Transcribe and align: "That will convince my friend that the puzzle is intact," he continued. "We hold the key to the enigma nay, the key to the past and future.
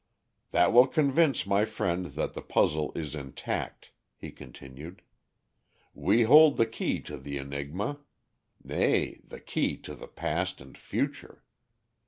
"That 0.49 0.73
will 0.73 0.87
convince 0.87 1.45
my 1.45 1.63
friend 1.63 2.07
that 2.15 2.33
the 2.33 2.41
puzzle 2.41 2.91
is 2.95 3.13
intact," 3.13 3.91
he 4.17 4.31
continued. 4.31 5.03
"We 5.93 6.23
hold 6.23 6.57
the 6.57 6.65
key 6.65 6.99
to 7.01 7.17
the 7.19 7.37
enigma 7.37 7.99
nay, 8.63 9.19
the 9.23 9.39
key 9.39 9.77
to 9.77 9.93
the 9.93 10.07
past 10.07 10.59
and 10.59 10.75
future. 10.75 11.43